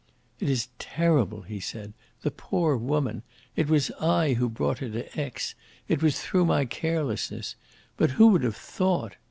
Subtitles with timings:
[0.39, 1.93] "It is terrible," he said.
[2.23, 3.21] "The poor woman!
[3.55, 5.53] It was I who brought her to Aix.
[5.87, 7.55] It was through my carelessness.
[7.97, 9.15] But who would have thought